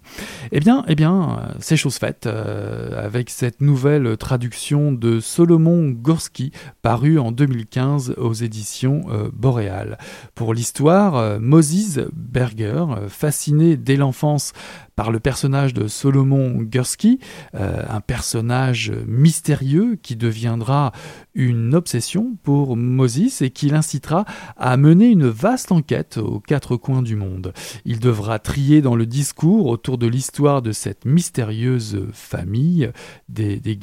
Eh 0.51 0.59
bien, 0.59 0.83
eh 0.87 0.95
bien 0.95 1.53
c'est 1.59 1.77
chose 1.77 1.97
faite 1.97 2.27
avec 2.27 3.29
cette 3.29 3.61
nouvelle 3.61 4.17
traduction 4.17 4.91
de 4.91 5.19
Solomon 5.19 5.89
Gorski, 5.89 6.51
parue 6.81 7.19
en 7.19 7.31
2015 7.31 8.15
aux 8.17 8.33
éditions 8.33 9.03
Boréal. 9.33 9.97
Pour 10.35 10.53
l'histoire, 10.53 11.39
Moses 11.39 11.99
Berger, 12.13 12.85
fasciné 13.07 13.77
dès 13.77 13.95
l'enfance 13.95 14.53
par 14.95 15.11
le 15.11 15.19
personnage 15.19 15.73
de 15.73 15.87
Solomon 15.87 16.61
Gursky, 16.61 17.19
euh, 17.55 17.83
un 17.89 18.01
personnage 18.01 18.91
mystérieux 19.07 19.97
qui 20.01 20.15
deviendra 20.15 20.91
une 21.33 21.75
obsession 21.75 22.37
pour 22.43 22.75
Moses 22.75 23.41
et 23.41 23.49
qui 23.49 23.69
l'incitera 23.69 24.25
à 24.57 24.77
mener 24.77 25.07
une 25.07 25.27
vaste 25.27 25.71
enquête 25.71 26.17
aux 26.17 26.39
quatre 26.39 26.75
coins 26.75 27.01
du 27.01 27.15
monde. 27.15 27.53
Il 27.85 27.99
devra 27.99 28.39
trier 28.39 28.81
dans 28.81 28.95
le 28.95 29.05
discours 29.05 29.67
autour 29.67 29.97
de 29.97 30.07
l'histoire 30.07 30.61
de 30.61 30.71
cette 30.71 31.05
mystérieuse 31.05 32.05
famille 32.13 32.91
des, 33.29 33.59
des 33.59 33.79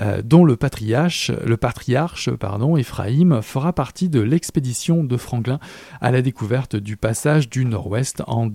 euh, 0.00 0.22
dont 0.22 0.44
le 0.44 0.56
patriarche, 0.56 1.30
le 1.30 1.56
patriarche 1.56 2.30
pardon, 2.30 2.76
Ephraim 2.76 3.42
fera 3.42 3.72
partie 3.72 4.08
de 4.08 4.20
l'expédition 4.20 5.04
de 5.04 5.16
Franklin 5.16 5.58
à 6.00 6.10
la 6.10 6.22
découverte 6.22 6.76
du 6.76 6.96
passage 6.96 7.48
du 7.48 7.64
Nord-Ouest 7.64 8.22
en 8.26 8.46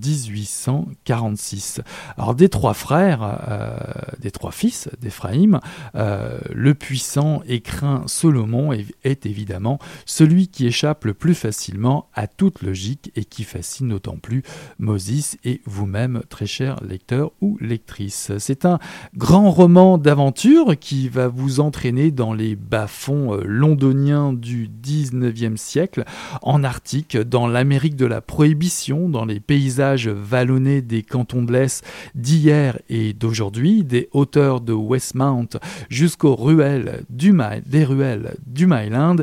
1846. 1.34 1.82
Alors 2.18 2.36
des 2.36 2.50
trois 2.50 2.74
frères, 2.74 3.40
euh, 3.50 3.78
des 4.20 4.32
trois 4.32 4.52
fils 4.52 4.90
d'Ephraim, 5.00 5.60
euh, 5.96 6.40
le 6.54 6.74
puissant 6.74 7.42
et 7.48 7.62
craint 7.62 8.04
Solomon 8.08 8.72
est, 8.74 9.26
évidemment 9.26 9.80
celui 10.06 10.48
qui 10.48 10.68
échappe 10.68 11.06
le 11.06 11.14
plus 11.14 11.36
facilement 11.36 12.10
à 12.14 12.28
toute 12.28 12.62
logique 12.62 13.12
et 13.16 13.26
qui 13.26 13.44
fascine 13.44 13.90
d'autant 13.90 14.18
plus 14.18 14.44
Moses 14.80 15.38
et 15.44 15.62
vous-même, 15.66 16.24
très 16.30 16.46
cher 16.46 16.82
lecteur 16.84 17.32
ou 17.42 17.58
lectrice. 17.62 18.32
C'est 18.38 18.66
un 18.66 18.80
grand 19.16 19.52
roman 19.52 19.98
d'aventure 19.98 20.78
qui 20.80 21.10
va 21.10 21.28
vous 21.28 21.60
entraîner 21.60 22.12
dans 22.12 22.34
les 22.34 22.56
bas-fonds 22.56 23.34
euh, 23.36 23.44
londoniens 23.46 24.34
du 24.34 24.68
19e 24.68 25.58
siècle, 25.58 26.04
en 26.42 26.64
Arctique, 26.64 27.18
dans 27.18 27.48
l'Amérique 27.48 27.96
de 27.96 28.06
la 28.06 28.22
Prohibition, 28.22 29.10
dans 29.10 29.26
les 29.26 29.40
paysages 29.40 30.08
vallonnés 30.08 30.82
des 30.82 31.04
de 31.24 31.52
l'Est 31.52 31.84
d'hier 32.16 32.80
et 32.90 33.14
d'aujourd'hui, 33.14 33.84
des 33.84 34.10
hauteurs 34.12 34.62
de 34.62 34.74
Westmount 34.74 35.50
jusqu'aux 35.90 36.36
ruelles 36.36 37.04
du 37.10 37.34
des 37.66 37.84
ruelles 37.84 38.36
du 38.46 38.68
Myland. 38.68 39.18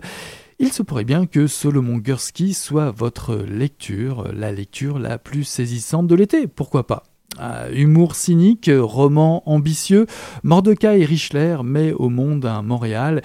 Il 0.58 0.72
se 0.72 0.82
pourrait 0.82 1.04
bien 1.04 1.26
que 1.26 1.46
Solomon 1.46 1.96
Gursky 1.96 2.52
soit 2.52 2.90
votre 2.90 3.34
lecture, 3.34 4.28
la 4.34 4.52
lecture 4.52 4.98
la 4.98 5.16
plus 5.16 5.44
saisissante 5.44 6.06
de 6.06 6.14
l'été, 6.14 6.46
pourquoi 6.46 6.86
pas? 6.86 7.04
Euh, 7.40 7.70
humour 7.72 8.16
cynique, 8.16 8.70
roman 8.74 9.42
ambitieux, 9.48 10.06
Mordecai 10.42 11.04
Richler 11.04 11.58
met 11.64 11.92
au 11.92 12.08
monde 12.08 12.44
un 12.44 12.62
Montréal 12.62 13.22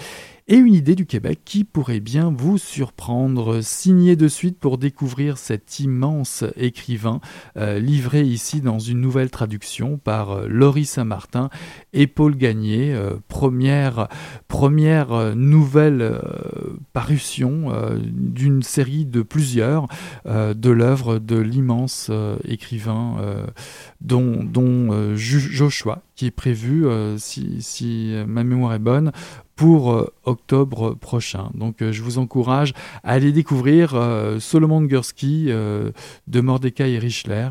et 0.47 0.57
une 0.57 0.75
idée 0.75 0.93
du 0.93 1.07
Québec 1.07 1.39
qui 1.43 1.63
pourrait 1.63 1.99
bien 1.99 2.31
vous 2.35 2.59
surprendre. 2.59 3.61
Signez 3.61 4.15
de 4.15 4.27
suite 4.27 4.59
pour 4.59 4.77
découvrir 4.77 5.39
cet 5.39 5.79
immense 5.79 6.43
écrivain 6.55 7.19
euh, 7.57 7.79
livré 7.79 8.21
ici 8.21 8.61
dans 8.61 8.77
une 8.77 9.01
nouvelle 9.01 9.31
traduction 9.31 9.97
par 9.97 10.31
euh, 10.31 10.47
Laurie 10.47 10.85
Saint-Martin 10.85 11.49
et 11.93 12.05
Paul 12.05 12.35
Gagné. 12.35 12.93
Euh, 12.93 13.15
première 13.27 14.07
première 14.47 15.35
nouvelle 15.35 16.21
parution 16.93 17.71
d'une 17.99 18.63
série 18.63 19.05
de 19.05 19.21
plusieurs 19.21 19.87
de 20.25 20.69
l'œuvre 20.69 21.19
de 21.19 21.37
l'immense 21.37 22.11
écrivain 22.45 23.17
dont, 24.01 24.43
dont 24.43 25.15
Joshua 25.15 26.04
qui 26.15 26.27
est 26.27 26.31
prévu, 26.31 26.85
si, 27.17 27.61
si 27.61 28.13
ma 28.25 28.43
mémoire 28.43 28.73
est 28.73 28.79
bonne, 28.79 29.11
pour 29.55 29.93
euh, 29.93 30.13
octobre 30.25 30.95
prochain. 30.95 31.49
Donc 31.53 31.81
euh, 31.81 31.91
je 31.91 32.01
vous 32.01 32.17
encourage 32.17 32.73
à 33.03 33.13
aller 33.13 33.31
découvrir 33.31 33.93
euh, 33.95 34.39
Solomon 34.39 34.81
Gursky 34.81 35.45
de 35.45 36.41
Mordecai 36.41 36.97
Richler 36.97 37.49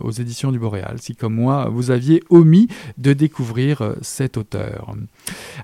aux 0.00 0.10
éditions 0.10 0.52
du 0.52 0.58
Boréal, 0.58 0.96
si 1.00 1.14
comme 1.14 1.34
moi 1.34 1.68
vous 1.70 1.90
aviez 1.90 2.22
omis 2.30 2.68
de 2.98 3.12
découvrir 3.12 3.94
cet 4.00 4.36
auteur. 4.36 4.94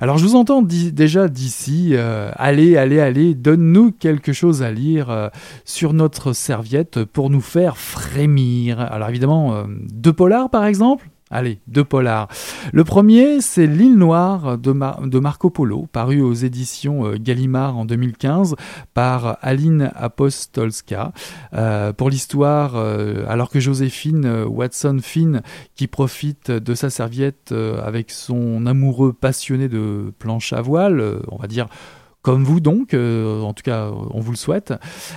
Alors 0.01 0.19
je 0.19 0.25
vous 0.25 0.35
entends 0.35 0.63
déjà 0.63 1.29
d'ici, 1.29 1.95
allez, 1.97 2.77
allez, 2.77 3.01
allez, 3.01 3.35
donne-nous 3.35 3.93
quelque 3.93 4.33
chose 4.33 4.63
à 4.63 4.71
lire 4.71 5.31
sur 5.65 5.93
notre 5.93 6.33
serviette 6.33 7.05
pour 7.05 7.31
nous 7.31 7.41
faire 7.41 7.77
frémir. 7.77 8.81
Alors 8.81 9.09
évidemment, 9.09 9.65
deux 9.93 10.13
polars 10.13 10.51
par 10.51 10.67
exemple? 10.67 11.09
Allez, 11.35 11.61
deux 11.67 11.83
polars. 11.83 12.29
Le 12.75 12.85
premier, 12.85 13.41
c'est 13.41 13.67
L'île 13.67 13.97
noire 13.97 14.59
de, 14.59 15.19
Marco 15.19 15.49
Polo, 15.49 15.89
paru 15.91 16.21
aux 16.21 16.35
éditions 16.35 17.07
euh, 17.07 17.17
Gallimard 17.19 17.79
en 17.79 17.87
2015 17.87 18.55
par 18.93 19.39
Aline 19.41 19.91
Apostolska. 19.95 21.13
Euh, 21.55 21.95
pour 21.95 22.11
l'histoire, 22.11 22.77
euh, 22.77 23.25
alors 23.29 23.49
que 23.49 23.61
Joséphine 23.61 24.45
Watson 24.45 24.99
Finn, 25.01 25.41
qui 25.75 25.87
profite 25.87 26.51
de 26.51 26.75
sa 26.75 26.91
serviette 26.91 27.55
avec 27.83 28.11
son 28.11 28.67
amoureux 28.67 29.15
passionné 29.15 29.71
de 29.71 30.13
planche 30.19 30.53
à 30.53 30.61
voile, 30.61 31.23
on 31.29 31.37
va 31.37 31.47
dire 31.47 31.69
comme 32.21 32.45
vous 32.45 32.61
donc, 32.61 32.95
en 32.95 33.53
tout 33.55 33.63
cas 33.65 33.91
on 33.91 34.21
vous 34.21 34.33
le 34.33 34.37
souhaite, 34.37 34.75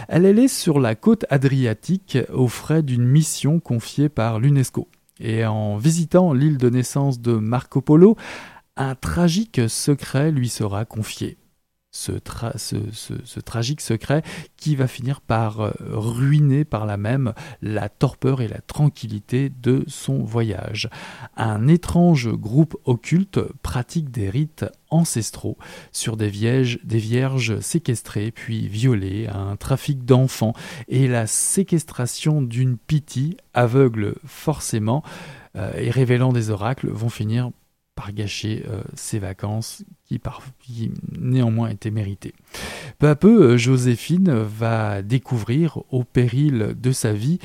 elle, 0.07 0.25
elle 0.25 0.39
est 0.39 0.47
sur 0.47 0.79
la 0.79 0.95
côte 0.95 1.25
adriatique 1.29 2.17
aux 2.33 2.47
frais 2.47 2.83
d'une 2.83 3.05
mission 3.05 3.59
confiée 3.59 4.07
par 4.07 4.39
l'UNESCO. 4.39 4.87
Et 5.19 5.45
en 5.45 5.77
visitant 5.77 6.33
l'île 6.33 6.57
de 6.57 6.69
naissance 6.69 7.21
de 7.21 7.33
Marco 7.33 7.81
Polo, 7.81 8.17
un 8.75 8.95
tragique 8.95 9.61
secret 9.69 10.31
lui 10.31 10.49
sera 10.49 10.85
confié. 10.85 11.37
Ce, 12.57 13.39
tragique 13.39 13.81
secret 13.81 14.23
qui 14.57 14.75
va 14.75 14.87
finir 14.87 15.21
par 15.21 15.61
euh, 15.61 15.71
ruiner 15.81 16.65
par 16.65 16.85
là 16.85 16.97
même 16.97 17.33
la 17.61 17.89
torpeur 17.89 18.41
et 18.41 18.47
la 18.47 18.61
tranquillité 18.61 19.49
de 19.49 19.83
son 19.87 20.23
voyage. 20.23 20.89
Un 21.37 21.67
étrange 21.67 22.29
groupe 22.31 22.77
occulte 22.85 23.39
pratique 23.61 24.09
des 24.09 24.29
rites 24.29 24.65
ancestraux 24.89 25.57
sur 25.91 26.17
des 26.17 26.29
vierges, 26.29 26.79
des 26.83 26.99
vierges 26.99 27.59
séquestrées 27.59 28.31
puis 28.31 28.67
violées, 28.67 29.27
un 29.27 29.55
trafic 29.55 30.05
d'enfants 30.05 30.53
et 30.87 31.07
la 31.07 31.27
séquestration 31.27 32.41
d'une 32.41 32.77
pitié 32.77 33.37
aveugle 33.53 34.15
forcément 34.25 35.03
euh, 35.55 35.71
et 35.77 35.89
révélant 35.89 36.33
des 36.33 36.49
oracles 36.49 36.89
vont 36.89 37.09
finir 37.09 37.51
par 37.95 38.11
gâcher 38.11 38.65
euh, 38.67 38.83
ses 38.93 39.19
vacances 39.19 39.83
qui, 40.03 40.19
par, 40.19 40.41
qui, 40.59 40.91
néanmoins 41.17 41.69
étaient 41.69 41.91
méritées. 41.91 42.33
Peu 42.99 43.07
à 43.07 43.15
peu, 43.15 43.43
euh, 43.43 43.57
Joséphine 43.57 44.31
va 44.31 45.01
découvrir 45.01 45.79
au 45.89 46.03
péril 46.03 46.75
de 46.77 46.91
sa 46.91 47.13
vie 47.13 47.39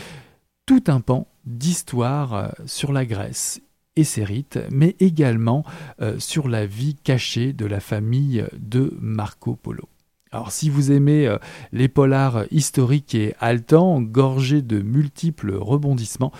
tout 0.66 0.84
un 0.88 1.00
pan 1.00 1.26
d'histoire 1.46 2.54
sur 2.66 2.92
la 2.92 3.06
Grèce 3.06 3.60
et 3.96 4.04
ses 4.04 4.24
rites, 4.24 4.58
mais 4.70 4.94
également 5.00 5.64
sur 6.18 6.46
la 6.46 6.64
vie 6.64 6.94
cachée 6.94 7.52
de 7.52 7.66
la 7.66 7.80
famille 7.80 8.44
de 8.56 8.96
Marco 9.00 9.56
Polo. 9.56 9.88
Alors 10.30 10.52
si 10.52 10.70
vous 10.70 10.92
aimez 10.92 11.34
les 11.72 11.88
polars 11.88 12.44
historiques 12.52 13.16
et 13.16 13.34
haletants, 13.40 14.00
gorgés 14.00 14.62
de 14.62 14.80
multiples 14.80 15.56
rebondissements, 15.56 16.30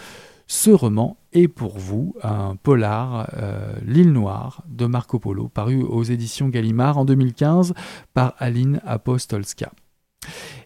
ce 0.47 0.71
roman 0.71 1.17
est 1.33 1.49
pour 1.49 1.79
vous 1.79 2.15
un 2.23 2.57
polar, 2.57 3.31
euh, 3.35 3.75
L'île 3.85 4.13
noire 4.13 4.63
de 4.69 4.87
Marco 4.87 5.19
Polo, 5.19 5.49
paru 5.49 5.83
aux 5.83 6.03
éditions 6.03 6.49
Gallimard 6.49 6.99
en 6.99 7.05
2015 7.05 7.75
par 8.15 8.35
Aline 8.39 8.81
Apostolska. 8.85 9.73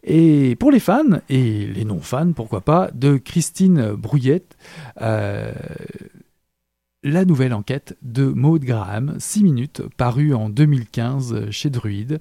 Et 0.02 0.56
pour 0.56 0.70
les 0.70 0.80
fans, 0.80 1.20
et 1.28 1.66
les 1.66 1.84
non-fans, 1.84 2.32
pourquoi 2.32 2.60
pas, 2.60 2.90
de 2.92 3.16
Christine 3.16 3.92
Brouillette, 3.92 4.56
euh, 5.00 5.52
la 7.04 7.26
nouvelle 7.26 7.52
enquête 7.52 7.98
de 8.00 8.24
Maud 8.24 8.64
Graham, 8.64 9.14
6 9.18 9.44
minutes, 9.44 9.82
parue 9.98 10.32
en 10.32 10.48
2015 10.48 11.50
chez 11.50 11.68
Druide. 11.68 12.18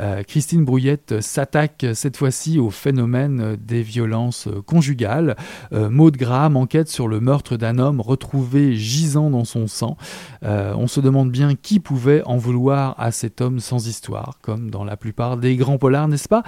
Euh, 0.00 0.22
Christine 0.22 0.64
Brouillette 0.64 1.20
s'attaque 1.20 1.84
cette 1.92 2.16
fois-ci 2.16 2.58
au 2.58 2.70
phénomène 2.70 3.56
des 3.56 3.82
violences 3.82 4.48
conjugales. 4.64 5.36
Euh, 5.74 5.90
Maud 5.90 6.16
Graham 6.16 6.56
enquête 6.56 6.88
sur 6.88 7.08
le 7.08 7.20
meurtre 7.20 7.58
d'un 7.58 7.78
homme 7.78 8.00
retrouvé 8.00 8.74
gisant 8.74 9.28
dans 9.28 9.44
son 9.44 9.66
sang. 9.66 9.98
Euh, 10.44 10.72
on 10.78 10.86
se 10.86 11.00
demande 11.00 11.30
bien 11.30 11.54
qui 11.54 11.78
pouvait 11.78 12.22
en 12.24 12.38
vouloir 12.38 12.94
à 12.98 13.10
cet 13.10 13.42
homme 13.42 13.60
sans 13.60 13.86
histoire, 13.86 14.38
comme 14.40 14.70
dans 14.70 14.84
la 14.84 14.96
plupart 14.96 15.36
des 15.36 15.56
grands 15.56 15.78
polars, 15.78 16.08
n'est-ce 16.08 16.28
pas? 16.28 16.42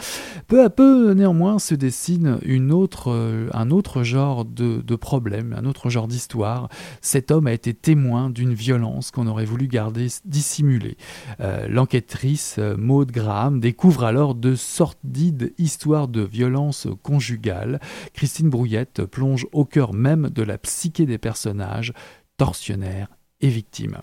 Peu 0.49 0.65
à 0.65 0.71
peu, 0.71 1.13
néanmoins, 1.13 1.59
se 1.59 1.75
dessine 1.75 2.39
une 2.47 2.73
autre, 2.73 3.49
un 3.53 3.71
autre 3.71 4.05
genre 4.05 4.47
de, 4.47 4.81
de 4.81 4.97
problème, 4.97 5.55
un 5.59 5.67
autre 5.67 5.91
genre 5.91 6.09
d'histoire. 6.09 6.71
Cet 7.03 7.31
homme 7.31 7.47
a 7.47 7.53
été 7.53 7.74
témoin 7.75 8.31
d'une 8.31 8.55
violence 8.55 9.11
qu'on 9.11 9.27
aurait 9.27 9.45
voulu 9.45 9.69
garder 9.69 10.09
dissimulée. 10.25 10.97
Euh, 11.41 11.69
l'enquêtrice 11.69 12.57
euh, 12.59 12.77
Maud 12.77 13.11
Graham 13.11 13.61
découvre 13.61 14.05
alors 14.05 14.35
de 14.35 14.55
sordides 14.55 15.53
histoires 15.59 16.09
de 16.09 16.23
violence 16.23 16.89
conjugale. 17.03 17.81
Christine 18.13 18.51
Brouillette 18.51 19.05
plonge 19.05 19.47
au 19.53 19.65
cœur 19.65 19.93
même 19.93 20.31
de 20.31 20.43
la 20.43 20.59
psyché 20.59 21.07
des 21.07 21.19
personnages, 21.19 21.93
tortionnaires 22.37 23.09
et 23.41 23.49
victimes. 23.49 23.99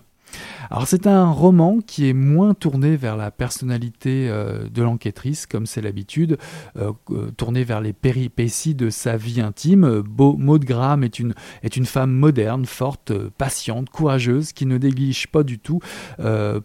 Alors 0.70 0.86
c'est 0.86 1.06
un 1.06 1.30
roman 1.30 1.80
qui 1.86 2.08
est 2.08 2.14
moins 2.14 2.54
tourné 2.54 2.96
vers 2.96 3.16
la 3.16 3.30
personnalité 3.30 4.28
euh, 4.30 4.68
de 4.68 4.82
l'enquêtrice, 4.82 5.46
comme 5.46 5.66
c'est 5.66 5.82
l'habitude, 5.82 6.38
euh, 6.78 6.92
euh, 7.10 7.30
tourné 7.36 7.64
vers 7.64 7.80
les 7.80 7.92
péripéties 7.92 8.74
de 8.74 8.88
sa 8.88 9.16
vie 9.16 9.40
intime. 9.40 10.02
Maud 10.18 10.64
Graham 10.64 11.04
est 11.04 11.18
une, 11.18 11.34
est 11.62 11.76
une 11.76 11.84
femme 11.84 12.12
moderne, 12.12 12.64
forte, 12.64 13.12
patiente, 13.36 13.90
courageuse, 13.90 14.52
qui 14.52 14.64
ne 14.66 14.78
néglige 14.78 15.26
pas 15.26 15.42
du 15.42 15.58
tout 15.58 15.80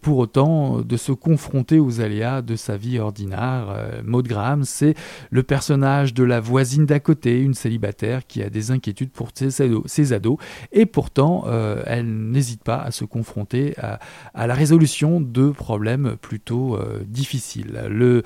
pour 0.01 0.17
autant 0.17 0.81
de 0.81 0.97
se 0.97 1.11
confronter 1.11 1.79
aux 1.79 2.01
aléas 2.01 2.41
de 2.41 2.55
sa 2.55 2.77
vie 2.77 2.99
ordinaire. 2.99 4.01
Maud 4.03 4.27
Graham, 4.27 4.63
c'est 4.63 4.95
le 5.31 5.43
personnage 5.43 6.13
de 6.13 6.23
la 6.23 6.39
voisine 6.39 6.85
d'à 6.85 6.99
côté, 6.99 7.41
une 7.41 7.53
célibataire 7.53 8.25
qui 8.25 8.41
a 8.41 8.49
des 8.49 8.71
inquiétudes 8.71 9.11
pour 9.11 9.29
ses 9.35 10.13
ados 10.13 10.37
et 10.71 10.85
pourtant 10.85 11.45
elle 11.85 12.07
n'hésite 12.07 12.63
pas 12.63 12.77
à 12.77 12.91
se 12.91 13.05
confronter 13.05 13.56
à, 13.77 14.47
la 14.47 14.53
résolution 14.53 15.21
de 15.21 15.49
problèmes 15.49 16.15
plutôt 16.21 16.75
euh, 16.75 17.03
difficiles. 17.05 17.81
Le, 17.89 18.23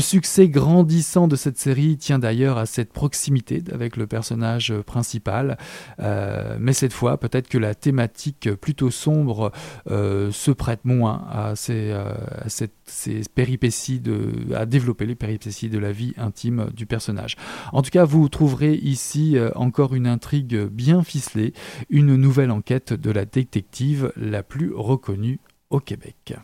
succès 0.00 0.48
grandissant 0.48 1.28
de 1.28 1.36
cette 1.36 1.58
série 1.58 1.96
tient 1.96 2.18
d'ailleurs 2.18 2.56
à 2.56 2.66
cette 2.66 2.92
proximité 2.92 3.62
avec 3.72 3.96
le 3.96 4.06
personnage 4.06 4.72
principal, 4.86 5.58
euh, 6.00 6.56
mais 6.60 6.72
cette 6.72 6.92
fois 6.92 7.18
peut-être 7.18 7.48
que 7.48 7.58
la 7.58 7.74
thématique 7.74 8.54
plutôt 8.54 8.90
sombre 8.90 9.50
euh, 9.90 10.30
se 10.30 10.50
prête 10.50 10.84
moins 10.84 11.26
à 11.30 11.56
ces, 11.56 11.94
péripéties 13.34 14.00
de, 14.00 14.32
à 14.54 14.66
développer 14.66 15.04
les 15.04 15.16
péripéties 15.16 15.68
de 15.68 15.78
la 15.78 15.92
vie 15.92 16.14
intime 16.16 16.70
du 16.74 16.86
personnage. 16.86 17.36
En 17.72 17.82
tout 17.82 17.90
cas, 17.90 18.04
vous 18.04 18.28
trouverez 18.28 18.74
ici 18.74 19.36
encore 19.56 19.94
une 19.94 20.06
intrigue 20.06 20.56
bien 20.66 21.02
ficelée, 21.02 21.52
une 21.90 22.16
nouvelle 22.16 22.50
enquête 22.50 22.92
de 22.92 23.10
la 23.10 23.24
détective 23.24 24.12
la 24.16 24.42
plus 24.42 24.57
reconnu 24.66 25.40
au 25.70 25.80
Québec. 25.80 26.34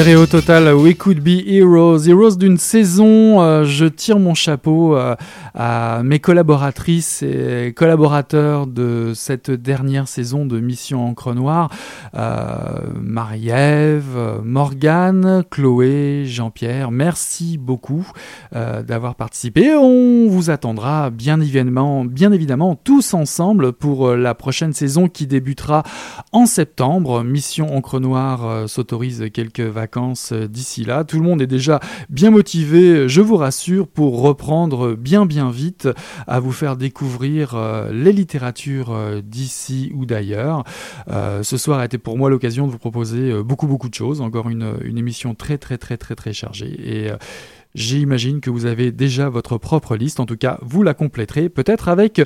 Stéréo 0.00 0.24
total, 0.24 0.74
We 0.76 0.96
Could 0.96 1.20
Be 1.20 1.46
Heroes. 1.46 2.08
Heroes 2.08 2.38
d'une 2.38 2.56
saison, 2.56 3.42
euh, 3.42 3.64
je 3.64 3.84
tire 3.84 4.18
mon 4.18 4.32
chapeau 4.32 4.96
euh, 4.96 5.14
à 5.54 6.02
mes 6.04 6.18
collaboratrices 6.18 7.22
et 7.22 7.72
collaborateurs 7.76 8.66
de 8.66 9.12
cette 9.14 9.50
dernière 9.50 10.08
saison 10.08 10.46
de 10.46 10.60
Mission 10.60 11.06
Encre 11.06 11.34
Noire. 11.34 11.70
Euh, 12.14 12.80
Marie-Ève, 13.00 14.40
Morgane, 14.44 15.44
Chloé, 15.50 16.24
Jean-Pierre, 16.26 16.90
merci 16.90 17.58
beaucoup 17.58 18.10
d'avoir 18.52 19.14
participé. 19.14 19.74
On 19.74 20.28
vous 20.28 20.50
attendra 20.50 21.10
bien 21.10 21.40
évidemment, 21.40 22.04
bien 22.04 22.32
évidemment 22.32 22.74
tous 22.74 23.14
ensemble 23.14 23.72
pour 23.72 24.10
la 24.10 24.34
prochaine 24.34 24.72
saison 24.72 25.08
qui 25.08 25.26
débutera 25.26 25.82
en 26.32 26.46
septembre. 26.46 27.22
Mission 27.22 27.76
Encre 27.76 28.00
Noire 28.00 28.68
s'autorise 28.68 29.24
quelques 29.32 29.60
vacances 29.60 30.32
euh, 30.32 30.48
d'ici 30.48 30.84
là. 30.84 31.04
Tout 31.04 31.16
le 31.16 31.22
monde 31.22 31.42
est 31.42 31.46
déjà 31.46 31.80
bien 32.08 32.30
motivé, 32.30 33.08
je 33.08 33.20
vous 33.20 33.36
rassure, 33.36 33.86
pour 33.86 34.20
reprendre 34.22 34.94
bien 34.94 35.26
bien 35.26 35.39
vite 35.48 35.88
à 36.26 36.40
vous 36.40 36.52
faire 36.52 36.76
découvrir 36.76 37.54
euh, 37.54 37.90
les 37.92 38.12
littératures 38.12 38.90
euh, 38.92 39.22
d'ici 39.22 39.90
ou 39.94 40.04
d'ailleurs. 40.04 40.64
ce 41.08 41.56
soir 41.56 41.78
a 41.78 41.86
été 41.86 41.96
pour 41.96 42.18
moi 42.18 42.28
l'occasion 42.28 42.66
de 42.66 42.72
vous 42.72 42.78
proposer 42.78 43.42
beaucoup 43.42 43.66
beaucoup 43.66 43.88
de 43.88 43.94
choses, 43.94 44.20
encore 44.20 44.50
une, 44.50 44.74
une 44.84 44.98
émission 44.98 45.34
très 45.34 45.56
très 45.56 45.78
très 45.78 45.96
très 45.96 46.14
très 46.14 46.32
chargée 46.32 46.74
et 46.84 47.10
J'imagine 47.74 48.40
que 48.40 48.50
vous 48.50 48.66
avez 48.66 48.90
déjà 48.90 49.28
votre 49.28 49.56
propre 49.56 49.96
liste, 49.96 50.18
en 50.18 50.26
tout 50.26 50.36
cas 50.36 50.58
vous 50.62 50.82
la 50.82 50.92
compléterez 50.92 51.48
peut-être 51.48 51.88
avec 51.88 52.20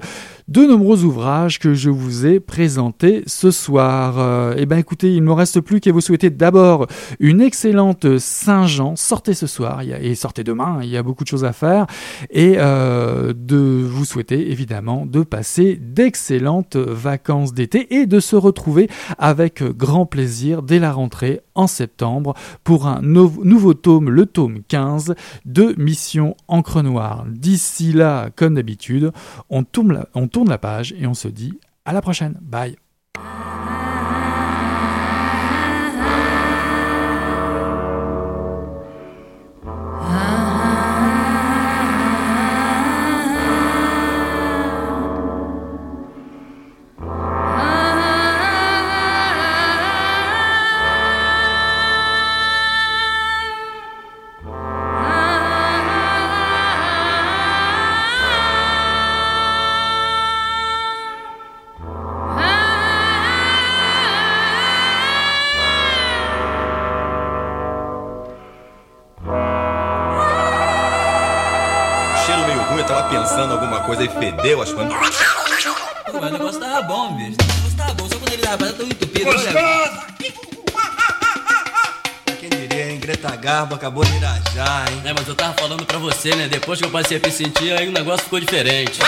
de 0.48 0.62
nombreux 0.62 1.04
ouvrages 1.04 1.59
que 1.59 1.74
je 1.74 1.90
vous 1.90 2.24
ai 2.24 2.40
présentés 2.40 3.22
ce 3.26 3.50
soir. 3.50 4.18
Euh, 4.18 4.54
eh 4.57 4.64
bien 4.64 4.78
écoutez, 4.78 5.12
il 5.12 5.20
ne 5.20 5.26
me 5.26 5.33
reste 5.33 5.61
plus 5.61 5.80
qu'à 5.80 5.92
vous 5.92 6.00
souhaiter 6.00 6.30
d'abord 6.30 6.87
une 7.20 7.42
excellente 7.42 8.18
Saint-Jean. 8.18 8.96
Sortez 8.96 9.35
ce 9.35 9.46
soir 9.46 9.83
et 9.83 10.14
sortez 10.14 10.44
demain, 10.44 10.78
il 10.83 10.88
y 10.88 10.96
a 10.96 11.02
beaucoup 11.02 11.24
de 11.24 11.28
choses 11.28 11.44
à 11.44 11.52
faire. 11.52 11.87
Et 12.30 12.54
euh, 12.57 13.35
de 13.37 13.85
vous 13.85 14.07
souhaiter 14.07 14.50
évidemment 14.50 15.04
de 15.04 15.22
passer 15.22 15.76
d'excellentes 15.76 16.76
vacances 16.76 17.52
d'été 17.52 17.94
et 17.96 18.07
de 18.07 18.18
se 18.18 18.37
retrouver 18.37 18.88
avec 19.18 19.62
grand 19.62 20.07
plaisir 20.07 20.62
dès 20.62 20.78
la 20.78 20.92
rentrée 20.92 21.40
en 21.54 21.66
septembre 21.66 22.35
pour 22.64 22.87
un 22.87 23.00
nouveau 23.02 23.74
tome, 23.74 24.11
le 24.11 24.26
tome 24.26 24.61
15 24.68 25.14
de 25.44 25.74
Mission 25.78 26.36
Encre 26.48 26.82
Noire. 26.82 27.24
D'ici 27.28 27.92
là, 27.92 28.30
comme 28.34 28.54
d'habitude, 28.54 29.12
on 29.50 29.64
on 30.14 30.28
tourne 30.28 30.48
la 30.48 30.58
page 30.58 30.94
et 30.98 31.06
on 31.06 31.14
se 31.14 31.28
dit 31.28 31.58
à 31.84 31.92
la 31.92 32.02
prochaine. 32.02 32.38
Bye. 32.40 32.76
Mas 76.24 76.32
o 76.32 76.38
negócio 76.38 76.60
tava 76.60 76.82
bom, 76.82 77.12
bicho. 77.16 77.37
O 77.38 77.44
negócio 77.44 77.76
tava 77.76 77.94
bom, 77.94 78.08
só 78.08 78.16
quando 78.16 78.32
ele 78.32 78.42
tava 78.42 78.72
tão 78.72 78.87
entupido. 78.87 79.24
Gostosa! 79.26 80.06
Quem 82.40 82.48
diria, 82.48 82.92
hein? 82.92 82.98
Greta 82.98 83.37
Garbo 83.37 83.74
acabou 83.74 84.04
de 84.04 84.16
irajar, 84.16 84.90
hein? 84.90 85.02
É, 85.04 85.12
mas 85.12 85.28
eu 85.28 85.34
tava 85.34 85.54
falando 85.54 85.84
pra 85.84 85.98
você, 85.98 86.34
né? 86.34 86.48
Depois 86.48 86.78
que 86.78 86.87
eu 86.87 86.90
passei 86.90 87.18
a 87.18 87.20
me 87.20 87.30
sentir, 87.30 87.78
aí 87.78 87.88
o 87.88 87.92
negócio 87.92 88.24
ficou 88.24 88.40
diferente. 88.40 89.00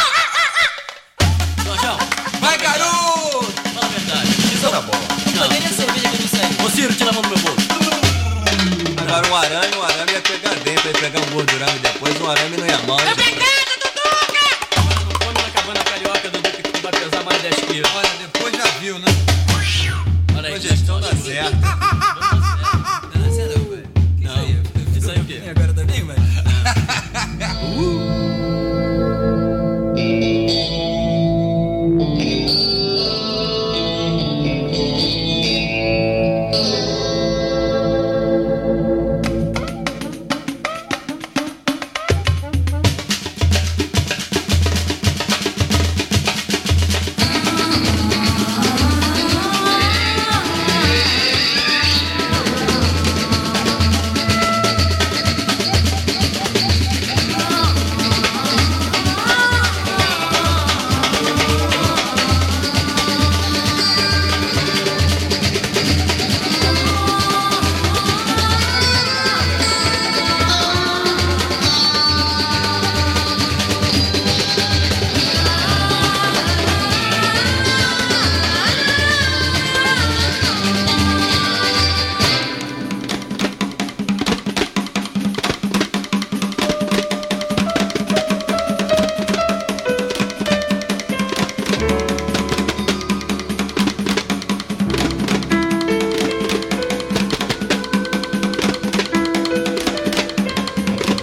Jorjão! 1.64 1.96
Vai, 2.40 2.58
garoto! 2.58 3.44
Fala 3.74 3.86
a 3.86 3.88
verdade. 3.88 4.28
Isso 4.28 4.70
tá 4.70 4.80
bom. 4.82 4.98
Não, 5.34 5.48
nem 5.48 5.58
a 5.58 5.70
cerveja 5.70 6.08
que 6.08 6.16
eu 6.16 6.20
não 6.20 6.28
sei. 6.28 6.66
Ô, 6.66 6.70
Ciro, 6.70 6.94
tira 6.94 7.10
a 7.10 7.12
mão 7.14 7.22
do 7.22 7.28
meu 7.28 7.38
bolso. 7.38 7.66
Agora 8.98 9.28
um 9.28 9.36
arame, 9.36 9.76
um 9.76 9.82
arame 9.82 10.12
ia 10.12 10.20
pegar 10.20 10.54
dentro, 10.56 10.88
ia 10.88 10.94
pegar 10.94 11.20
um 11.20 11.30
gordurame 11.30 11.78
depois, 11.78 12.20
um 12.20 12.30
arame 12.30 12.56
não 12.56 12.66
ia 12.66 12.78
mal. 12.86 13.00
Hein, 13.00 13.06
mais 13.16 13.55